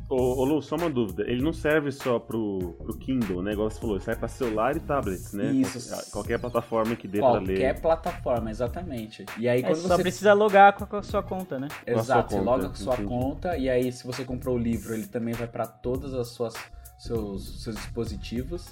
[0.09, 1.23] Ô, ô Lu, só uma dúvida.
[1.23, 3.51] Ele não serve só pro, pro Kindle, né?
[3.51, 5.51] Igual você falou, ele serve pra celular e tablets, né?
[5.51, 5.89] Isso.
[5.89, 7.81] Qualquer, qualquer plataforma que dê Qualquer pra ler.
[7.81, 9.25] plataforma, exatamente.
[9.37, 10.01] E aí É, quando só você.
[10.03, 11.67] precisa logar com a sua conta, né?
[11.67, 13.09] Com a sua Exato, você conta, loga com sua entendi.
[13.09, 16.53] conta e aí se você comprou o livro, ele também vai pra todas as suas
[16.97, 18.69] seus, seus dispositivos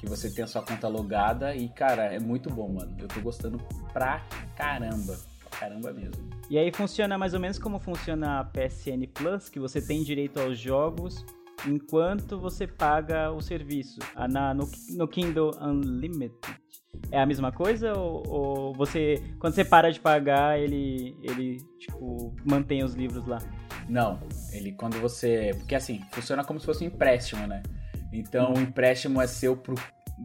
[0.00, 2.96] que você tem a sua conta logada e cara, é muito bom, mano.
[2.98, 3.58] Eu tô gostando
[3.92, 4.24] pra
[4.56, 6.28] caramba, pra caramba mesmo.
[6.48, 10.40] E aí funciona mais ou menos como funciona a PSN Plus, que você tem direito
[10.40, 11.24] aos jogos
[11.68, 13.98] enquanto você paga o serviço.
[14.16, 16.34] Ah, na- no, no Kindle Unlimited.
[17.12, 22.34] É a mesma coisa ou, ou você quando você para de pagar ele ele tipo
[22.44, 23.38] mantém os livros lá?
[23.88, 24.18] Não,
[24.52, 25.50] ele quando você.
[25.58, 27.62] Porque assim, funciona como se fosse um empréstimo, né?
[28.12, 29.74] Então o empréstimo é seu pro,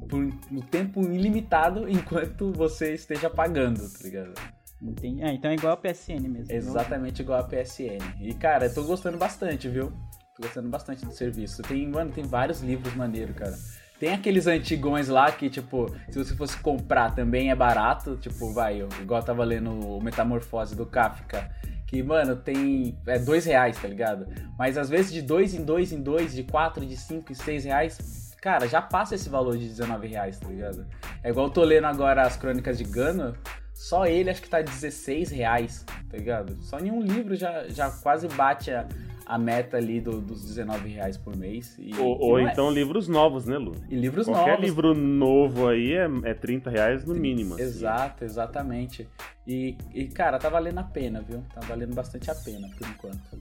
[0.10, 4.34] por um tempo ilimitado enquanto você esteja pagando, tá ligado?
[4.82, 5.24] Entendi.
[5.24, 6.52] Ah, então é igual a PSN mesmo.
[6.52, 8.00] Exatamente igual a PSN.
[8.20, 9.92] E cara, eu tô gostando bastante, viu?
[10.36, 11.62] Tô gostando bastante do serviço.
[11.62, 13.58] Tem, mano, tem vários livros maneiros, cara.
[14.00, 18.18] Tem aqueles antigões lá que, tipo, se você fosse comprar também é barato.
[18.18, 21.50] Tipo, vai, eu, igual eu tava lendo o Metamorfose do Kafka.
[21.96, 23.00] Que, mano, tem.
[23.08, 24.28] É dois reais, tá ligado?
[24.60, 27.64] Mas às vezes de dois em dois em dois, de quatro, de cinco e seis
[27.64, 30.86] reais, cara, já passa esse valor de 19 reais, tá ligado?
[31.24, 33.34] É igual eu tô lendo agora as crônicas de Gano.
[33.74, 36.62] Só ele acho que tá 16 reais, tá ligado?
[36.64, 38.86] Só em um livro já, já quase bate a,
[39.26, 41.76] a meta ali do- dos 19 reais por mês.
[41.80, 43.74] E, Ou, ou é- então livros novos, né, Lu?
[43.90, 44.66] E livros Qualquer novos.
[44.66, 47.56] livro novo aí é, é 30 reais no mínimo.
[47.56, 47.64] assim.
[47.64, 49.08] Exato, exatamente.
[49.48, 51.44] E, e, cara, tá valendo a pena, viu?
[51.54, 53.40] Tá valendo bastante a pena, por enquanto.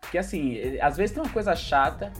[0.00, 2.12] Porque, assim, às vezes tem uma coisa chata,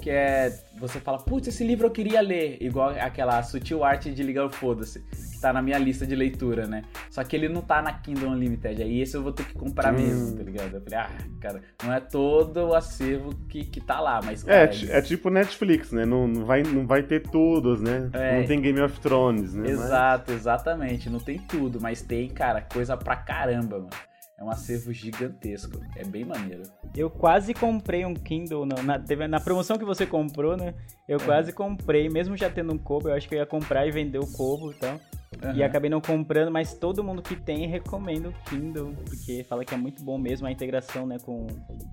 [0.00, 0.50] que é...
[0.78, 2.58] Você fala, putz, esse livro eu queria ler.
[2.60, 5.04] Igual aquela Sutil Arte de Ligar o Foda-se,
[5.36, 6.82] que tá na minha lista de leitura, né?
[7.10, 8.82] Só que ele não tá na Kindle Unlimited.
[8.82, 9.98] Aí esse eu vou ter que comprar Hum.
[9.98, 10.74] mesmo, tá ligado?
[10.74, 14.46] Eu falei, ah, cara, não é todo o acervo que, que tá lá, mas, É,
[14.46, 14.68] cara...
[14.68, 16.04] ti- é tipo Netflix, né?
[16.04, 18.10] Não, não, vai, não vai ter todos, né?
[18.12, 18.40] É.
[18.40, 19.62] Não tem Game of Thrones, né?
[19.62, 21.08] Mas- Exato, exatamente.
[21.10, 23.90] Não tem tudo, mas tem, cara, coisa pra caramba, mano.
[24.38, 25.80] É um acervo gigantesco.
[25.96, 26.64] É bem maneiro.
[26.94, 30.74] Eu quase comprei um Kindle na, na, teve- na promoção que você comprou, né?
[31.08, 33.90] Eu quase comprei, mesmo já tendo um Kobo, eu acho que eu ia comprar e
[33.90, 35.00] vender o Kobo e tal.
[35.42, 35.64] E Aham.
[35.64, 39.76] acabei não comprando, mas todo mundo que tem recomenda o Kindle, porque fala que é
[39.76, 41.46] muito bom mesmo a integração, né, com,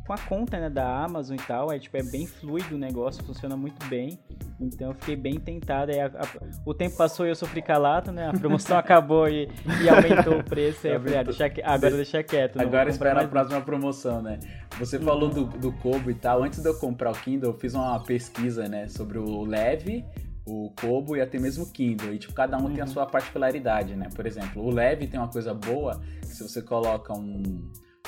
[0.06, 1.72] com a conta, né, da Amazon e tal.
[1.72, 4.18] É, tipo, é bem fluido o negócio, funciona muito bem.
[4.60, 5.92] Então eu fiquei bem tentado.
[5.92, 8.30] Aí a- a- o tempo passou e eu sofri calado, né?
[8.30, 9.50] A promoção acabou e,
[9.84, 10.88] e aumentou o preço.
[10.88, 12.60] Aí eu falei, ah, deixa, agora deixa quieto.
[12.62, 14.40] Agora vou comprar espera a próxima promoção, né?
[14.80, 16.44] Você falou do, do Kobo e tal.
[16.44, 18.88] Antes de eu comprar o Kindle, eu fiz uma pesquisa, né?
[18.88, 20.06] Sobre o Leve,
[20.46, 22.14] o Kobo e até mesmo o Kindle.
[22.14, 24.10] E, tipo, cada um tem a sua particularidade, né?
[24.16, 27.42] Por exemplo, o Leve tem uma coisa boa, que se você coloca um,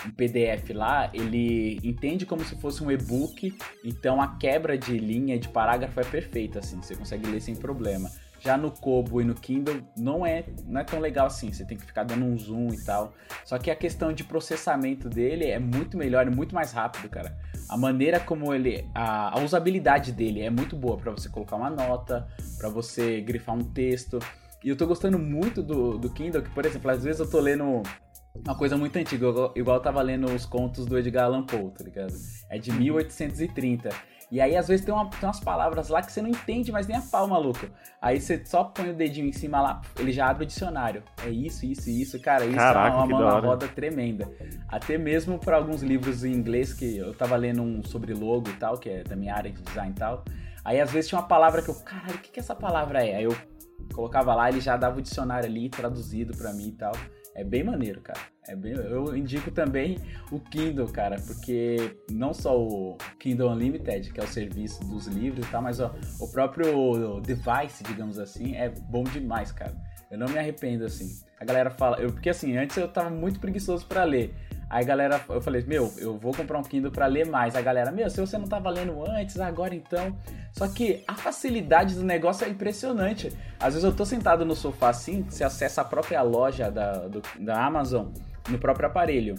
[0.05, 3.55] um PDF lá, ele entende como se fosse um e-book.
[3.83, 6.81] Então, a quebra de linha, de parágrafo é perfeita, assim.
[6.81, 8.09] Você consegue ler sem problema.
[8.45, 11.75] Já no Kobo e no Kindle não é, não é tão legal assim, você tem
[11.75, 13.11] que ficar dando um zoom e tal.
[13.43, 17.35] Só que a questão de processamento dele é muito melhor, é muito mais rápido, cara.
[17.67, 18.87] A maneira como ele.
[18.93, 22.27] A, a usabilidade dele é muito boa para você colocar uma nota,
[22.59, 24.19] para você grifar um texto.
[24.63, 27.39] E eu tô gostando muito do, do Kindle, que, por exemplo, às vezes eu tô
[27.39, 27.81] lendo
[28.45, 31.71] uma coisa muito antiga, igual, igual eu tava lendo os contos do Edgar Allan Poe,
[31.71, 32.13] tá ligado?
[32.49, 33.89] É de 1830.
[34.31, 36.87] E aí, às vezes, tem, uma- tem umas palavras lá que você não entende, mas
[36.87, 37.67] nem a pau, maluco.
[38.01, 41.03] Aí você só põe o dedinho em cima lá, ele já abre o dicionário.
[41.23, 42.19] É isso, isso, isso.
[42.19, 44.29] Cara, isso Caraca, é uma mão na roda tremenda.
[44.67, 48.53] Até mesmo para alguns livros em inglês, que eu tava lendo um sobre logo e
[48.53, 50.23] tal, que é da minha área de design e tal.
[50.63, 53.17] Aí, às vezes, tinha uma palavra que eu, caralho, o que, que essa palavra é?
[53.17, 53.35] Aí eu
[53.93, 56.93] colocava lá, ele já dava o dicionário ali, traduzido pra mim e tal.
[57.35, 58.19] É bem maneiro, cara.
[58.47, 59.97] É bem, eu indico também
[60.31, 65.45] o Kindle, cara, porque não só o Kindle Unlimited, que é o serviço dos livros
[65.45, 69.75] e tal, mas ó, o próprio device, digamos assim, é bom demais, cara.
[70.09, 71.09] Eu não me arrependo assim.
[71.39, 74.33] A galera fala, eu, porque assim, antes eu tava muito preguiçoso pra ler.
[74.69, 77.55] Aí galera, eu falei, meu, eu vou comprar um Kindle pra ler mais.
[77.55, 80.17] A galera, meu, se você não tava lendo antes, agora então.
[80.51, 83.31] Só que a facilidade do negócio é impressionante.
[83.59, 87.21] Às vezes eu tô sentado no sofá assim, você acessa a própria loja da, do,
[87.39, 88.07] da Amazon
[88.49, 89.35] no próprio aparelho.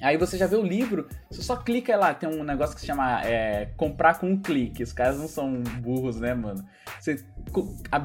[0.00, 2.86] Aí você já vê o livro, você só clica lá, tem um negócio que se
[2.86, 4.82] chama é, comprar com um clique.
[4.82, 6.64] Os caras não são burros, né, mano?
[7.00, 7.24] Você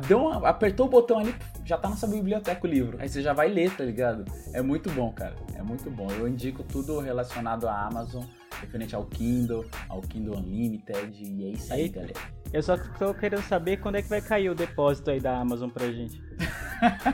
[0.08, 2.98] deu uma, apertou o botão ali, já tá na sua biblioteca o livro.
[3.00, 4.26] Aí você já vai ler, tá ligado?
[4.54, 5.36] É muito bom, cara.
[5.56, 6.10] É muito bom.
[6.12, 8.24] Eu indico tudo relacionado à Amazon,
[8.60, 12.14] referente ao Kindle, ao Kindle Unlimited, e é isso aí, aí galera.
[12.52, 15.70] Eu só tô querendo saber quando é que vai cair o depósito aí da Amazon
[15.70, 16.20] pra gente.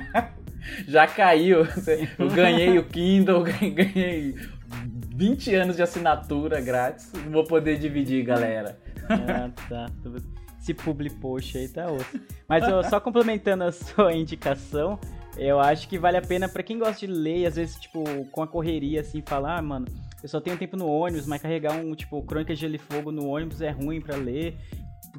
[0.87, 1.67] já caiu.
[2.17, 4.35] Eu ganhei o Kindle, ganhei
[5.19, 7.12] 20 anos de assinatura grátis.
[7.25, 8.79] Não vou poder dividir, galera.
[9.10, 9.86] Ah, tá.
[10.58, 12.21] Esse public post aí tá osso.
[12.47, 14.97] Mas ó, só complementando a sua indicação,
[15.38, 18.01] eu acho que vale a pena para quem gosta de ler, às vezes, tipo,
[18.32, 19.88] com a correria, assim, falar, ah, mano,
[20.23, 23.12] eu só tenho tempo no ônibus, mas carregar um, tipo, Crônica de Gelo e Fogo
[23.12, 24.58] no ônibus é ruim para ler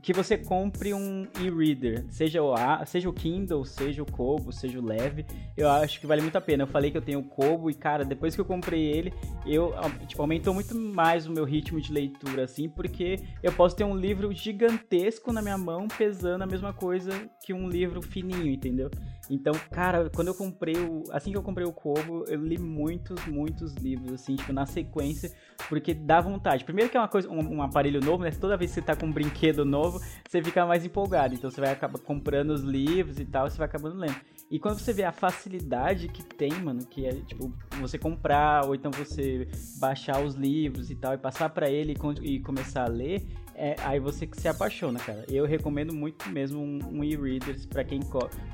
[0.03, 4.79] que você compre um e-reader, seja o, A, seja o Kindle, seja o Kobo, seja
[4.79, 5.26] o Leve,
[5.57, 6.62] eu acho que vale muito a pena.
[6.62, 9.12] Eu falei que eu tenho o Kobo e, cara, depois que eu comprei ele,
[9.46, 9.74] eu,
[10.07, 13.96] tipo, aumentou muito mais o meu ritmo de leitura, assim, porque eu posso ter um
[13.96, 17.11] livro gigantesco na minha mão, pesando a mesma coisa
[17.44, 18.90] que um livro fininho, entendeu?
[19.30, 21.04] Então, cara, quando eu comprei o.
[21.12, 25.32] Assim que eu comprei o Kobo, eu li muitos, muitos livros, assim, tipo, na sequência,
[25.68, 26.64] porque dá vontade.
[26.64, 28.32] Primeiro que é uma coisa, um, um aparelho novo, né?
[28.32, 31.32] Toda vez que você tá com um brinquedo novo, você fica mais empolgado.
[31.32, 34.16] Então você vai acabar comprando os livros e tal, você vai acabando lendo.
[34.50, 38.74] E quando você vê a facilidade que tem, mano, que é tipo você comprar ou
[38.74, 39.46] então você
[39.78, 43.24] baixar os livros e tal e passar para ele e, e começar a ler,
[43.60, 45.22] é, aí você que se apaixona, cara.
[45.28, 48.00] Eu recomendo muito mesmo um, um e-readers para quem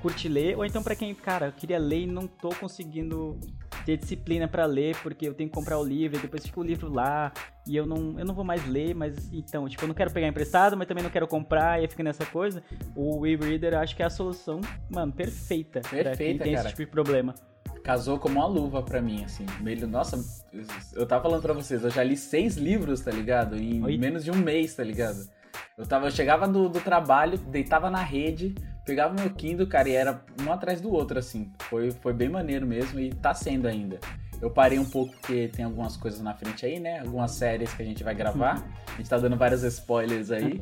[0.02, 3.38] curte ler, ou então para quem, cara, eu queria ler e não tô conseguindo
[3.84, 6.64] ter disciplina para ler, porque eu tenho que comprar o livro, e depois fica o
[6.64, 7.32] livro lá,
[7.68, 10.26] e eu não, eu não vou mais ler, mas então, tipo, eu não quero pegar
[10.26, 12.60] emprestado, mas também não quero comprar, e fica nessa coisa.
[12.96, 16.66] O e-reader acho que é a solução, mano, perfeita, perfeita pra quem tem cara.
[16.66, 17.32] esse tipo de problema
[17.86, 19.46] casou como uma luva pra mim, assim.
[19.60, 20.18] Meio, nossa,
[20.92, 23.56] eu tava falando pra vocês, eu já li seis livros, tá ligado?
[23.56, 23.96] Em Oi?
[23.96, 25.28] menos de um mês, tá ligado?
[25.78, 29.94] Eu, tava, eu chegava do, do trabalho, deitava na rede, pegava meu Kindle, cara, e
[29.94, 31.52] era um atrás do outro, assim.
[31.60, 34.00] Foi, foi bem maneiro mesmo e tá sendo ainda.
[34.42, 36.98] Eu parei um pouco porque tem algumas coisas na frente aí, né?
[36.98, 38.66] Algumas séries que a gente vai gravar.
[38.88, 40.60] A gente tá dando vários spoilers aí.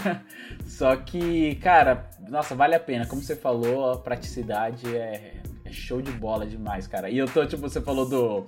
[0.66, 3.06] Só que, cara, nossa, vale a pena.
[3.06, 5.34] Como você falou, a praticidade é
[5.72, 7.10] show de bola demais, cara.
[7.10, 8.44] E eu tô, tipo, você falou do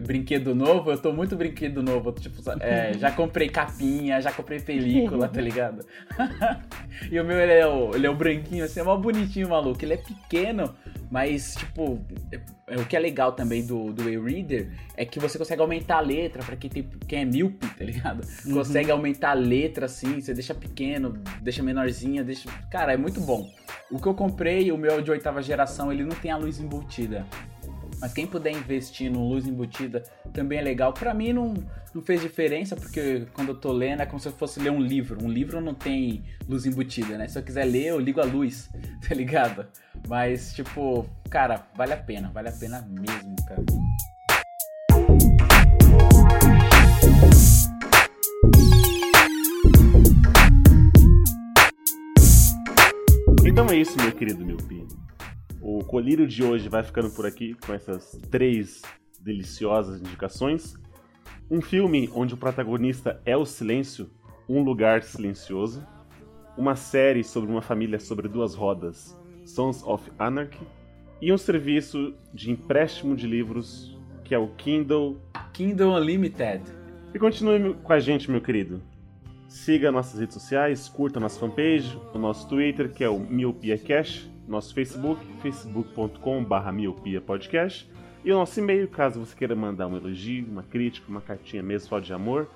[0.00, 2.12] brinquedo novo, eu tô muito brinquedo novo.
[2.12, 5.84] Tipo, é, já comprei capinha, já comprei película, tá ligado?
[7.10, 9.84] e o meu, ele é o, ele é o branquinho, assim, é mó bonitinho, maluco.
[9.84, 10.74] Ele é pequeno,
[11.10, 12.00] mas, tipo,
[12.32, 15.96] é, é, o que é legal também do, do e-reader é que você consegue aumentar
[15.96, 18.22] a letra pra quem, tem, quem é míope, tá ligado?
[18.46, 18.54] Uhum.
[18.54, 22.48] Consegue aumentar a letra, assim, você deixa pequeno, deixa menorzinha, deixa...
[22.70, 23.46] Cara, é muito bom.
[23.90, 27.26] O que eu comprei, o meu de oitava geração, ele não tem a luz embutida.
[28.02, 30.92] Mas quem puder investir no luz embutida também é legal.
[30.92, 31.54] Para mim não,
[31.94, 34.80] não fez diferença, porque quando eu tô lendo é como se eu fosse ler um
[34.80, 35.24] livro.
[35.24, 37.28] Um livro não tem luz embutida, né?
[37.28, 38.68] Se eu quiser ler, eu ligo a luz,
[39.08, 39.64] tá ligado?
[40.08, 43.62] Mas, tipo, cara, vale a pena, vale a pena mesmo, cara.
[53.44, 54.84] Então é isso, meu querido Miopi.
[55.64, 58.82] O colírio de hoje vai ficando por aqui com essas três
[59.20, 60.74] deliciosas indicações.
[61.48, 64.10] Um filme onde o protagonista é o silêncio,
[64.48, 65.86] Um Lugar Silencioso.
[66.58, 70.66] Uma série sobre uma família sobre duas rodas, Sons of Anarchy.
[71.20, 75.22] E um serviço de empréstimo de livros que é o Kindle.
[75.52, 76.64] Kindle Unlimited.
[77.14, 78.82] E continue com a gente, meu querido.
[79.46, 84.31] Siga nossas redes sociais, curta nossa fanpage, o nosso Twitter, que é o Miopia Cash
[84.46, 87.90] nosso Facebook, facebook.com.br miopiapodcast,
[88.24, 91.88] e o nosso e-mail, caso você queira mandar um elogio, uma crítica, uma cartinha mesmo
[91.88, 92.48] só de amor,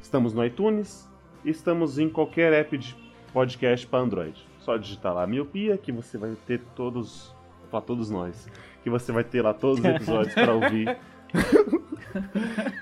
[0.00, 1.08] Estamos no iTunes
[1.44, 2.94] e estamos em qualquer app de
[3.32, 4.46] podcast para Android.
[4.58, 7.34] Só digitar lá Miopia que você vai ter todos,
[7.70, 8.46] para todos nós,
[8.82, 10.98] que você vai ter lá todos os episódios para ouvir.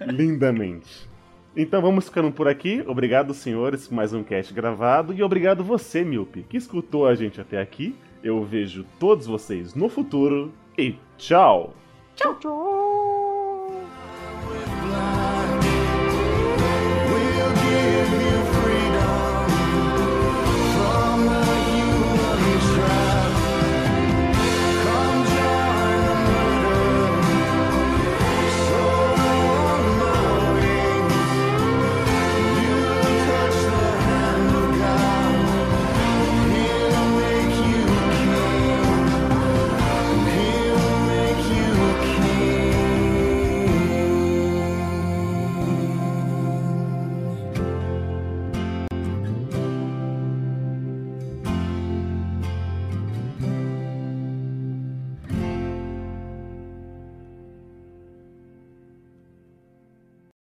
[0.06, 1.08] Lindamente.
[1.56, 2.84] Então vamos ficando por aqui.
[2.86, 5.14] Obrigado, senhores, por mais um cast gravado.
[5.14, 7.96] E obrigado você, Milpe, que escutou a gente até aqui.
[8.22, 10.52] Eu vejo todos vocês no futuro.
[10.76, 11.74] E tchau!
[12.14, 13.35] Tchau, tchau!